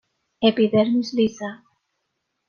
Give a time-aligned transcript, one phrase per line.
[0.49, 1.51] Epidermis lisa.